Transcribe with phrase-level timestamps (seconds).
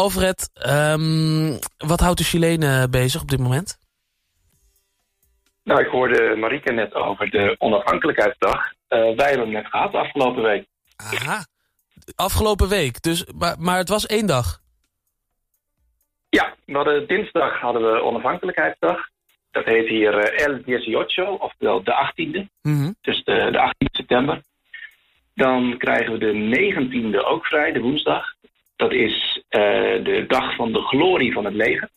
[0.00, 3.78] Alfred, ehm, wat houdt de Chilenen bezig op dit moment?
[5.64, 8.72] Nou, ik hoorde Marieke net over de onafhankelijkheidsdag.
[8.88, 10.66] wij hebben hem net gehad afgelopen week.
[10.96, 11.46] Aha,
[12.14, 13.02] afgelopen week.
[13.02, 14.60] Dus, maar, maar het was één dag?
[16.28, 19.08] Ja, we hadden, dinsdag hadden we onafhankelijkheidsdag.
[19.50, 20.62] Dat heet hier El
[20.98, 22.46] 18, oftewel de 18e.
[22.62, 22.92] Mhm.
[23.00, 24.42] Dus de, de 18 september.
[25.34, 28.34] Dan krijgen we de 19e ook vrij, de woensdag.
[28.80, 31.90] Dat is uh, de dag van de glorie van het leger.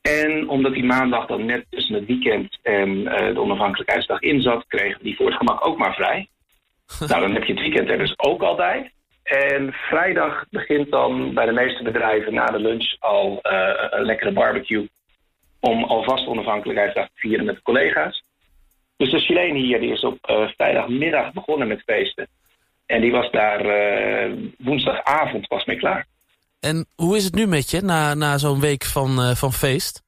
[0.00, 4.64] En omdat die maandag dan net tussen het weekend en uh, de onafhankelijkheidsdag in zat...
[4.66, 6.28] kregen die voor het gemak ook maar vrij.
[7.08, 8.92] nou, dan heb je het weekend er dus ook al bij.
[9.22, 14.32] En vrijdag begint dan bij de meeste bedrijven na de lunch al uh, een lekkere
[14.32, 14.88] barbecue...
[15.60, 18.22] om alvast onafhankelijkheidsdag te vieren met de collega's.
[18.96, 22.28] Dus de Chileen hier die is op uh, vrijdagmiddag begonnen met feesten.
[22.86, 26.06] En die was daar uh, woensdagavond pas mee klaar.
[26.60, 30.02] En hoe is het nu met je na, na zo'n week van, uh, van feest?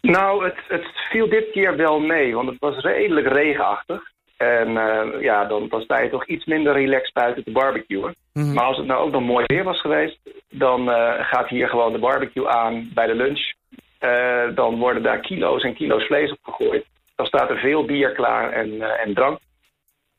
[0.00, 4.12] Nou, het, het viel dit keer wel mee, want het was redelijk regenachtig.
[4.36, 8.14] En uh, ja, dan, sta je toch iets minder relaxed buiten te barbecuen.
[8.32, 8.54] Mm -hmm.
[8.54, 10.18] Maar als het nou ook nog mooi weer was geweest...
[10.50, 10.88] dan
[11.20, 13.52] gaat hier gewoon de barbecue aan bij de lunch.
[14.54, 16.84] dan worden daar kilo's en kilo's vlees op gegooid.
[17.16, 19.38] Dan staat er veel bier klaar en, en drank.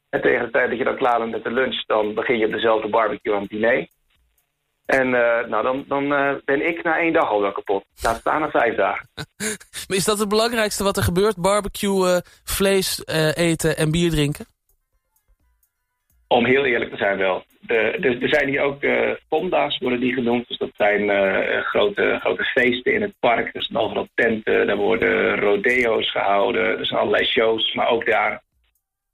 [0.09, 1.85] En tegen de tijd dat je dan klaar bent met de lunch...
[1.85, 3.87] dan begin je op dezelfde barbecue aan het diner.
[4.85, 7.85] En uh, nou, dan, dan uh, ben ik na één dag al wel kapot.
[8.01, 9.07] Laat staan na vijf dagen.
[9.87, 11.37] maar is dat het belangrijkste wat er gebeurt?
[11.37, 13.03] Barbecue, uh, vlees
[13.35, 14.45] eten en bier drinken?
[16.27, 17.43] Om heel eerlijk te zijn wel.
[17.59, 18.85] De, de, er zijn hier ook
[19.29, 20.47] fonda's, worden die genoemd.
[20.47, 21.09] Dus dat zijn
[21.63, 23.55] grote, grote feesten in het park.
[23.55, 26.79] Er zijn overal tenten, daar worden rodeo's gehouden.
[26.79, 28.41] Er zijn allerlei shows, maar ook daar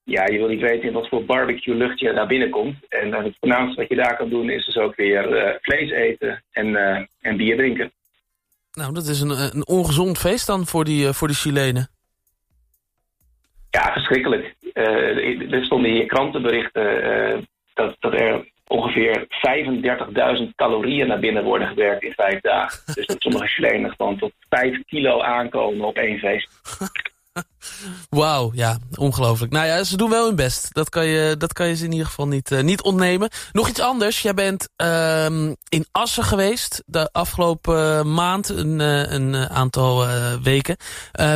[0.03, 2.75] ja, je wil niet weten in wat voor barbecue lucht je naar binnen komt.
[2.89, 5.91] En uh, het voornaamste wat je daar kan doen is dus ook weer uh, vlees
[5.91, 7.91] eten en, uh, en bier drinken.
[8.73, 11.89] Nou, dat is een, een ongezond feest dan voor die, voor die Chilenen.
[13.69, 14.55] Ja, verschrikkelijk.
[14.73, 19.27] er stonden hier krantenberichten dat, dat er ongeveer
[20.41, 22.93] 35.000 calorieën naar binnen worden gewerkt in vijf dagen.
[22.93, 26.49] dus dat sommige Chilenen gewoon tot 5 kilo aankomen op één feest.
[28.09, 29.51] Wauw, ja, ongelooflijk.
[29.51, 30.67] Nou ja, ze doen wel hun best.
[30.73, 33.29] Dat kan je, dat kan je ze in ieder geval niet, uh, niet ontnemen.
[33.51, 34.21] Nog iets anders.
[34.21, 35.25] Jij bent uh,
[35.69, 40.07] in Assen geweest de afgelopen maand, een, een aantal
[40.43, 40.77] weken.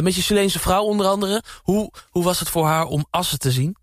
[0.01, 1.43] met je Chileense vrouw onder andere.
[1.61, 3.75] Hoe, hoe was het voor haar om Assen te zien?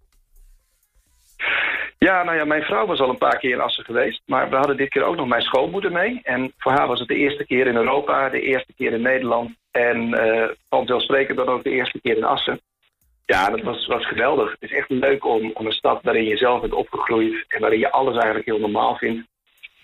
[2.08, 4.22] Ja, nou ja, mijn vrouw was al een paar keer in Assen geweest.
[4.26, 6.20] Maar we hadden dit keer ook nog mijn schoonmoeder mee.
[6.22, 9.50] En voor haar was het de eerste keer in Europa, de eerste keer in Nederland.
[9.70, 12.60] En uh, vanzelfsprekend dan ook de eerste keer in Assen.
[13.26, 14.50] Ja, dat was, was geweldig.
[14.50, 17.44] Het is echt leuk om, om een stad waarin je zelf bent opgegroeid...
[17.48, 19.28] en waarin je alles eigenlijk heel normaal vindt...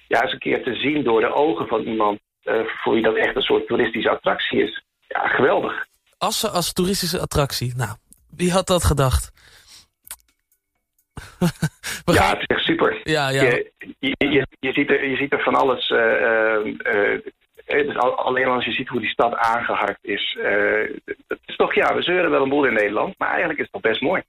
[0.08, 2.18] eens een keer te zien door de ogen van iemand...
[2.44, 4.82] Uh, voor wie dat echt een soort toeristische attractie is.
[5.08, 5.86] Ja, geweldig.
[6.18, 7.72] Assen als toeristische attractie.
[7.76, 7.96] Nou,
[8.36, 9.30] wie had dat gedacht?
[12.04, 12.31] We ja, gaan...
[12.31, 13.00] het is echt super.
[13.03, 13.43] Ja, ja.
[13.43, 15.91] Je, je, je, je, ziet er, je ziet er van alles...
[15.91, 17.21] Uh, uh,
[17.66, 20.37] dus alleen als je ziet hoe die stad aangeharkt is.
[20.38, 23.65] Uh, het is toch, ja, we zeuren wel een boel in Nederland, maar eigenlijk is
[23.65, 24.22] het toch best mooi.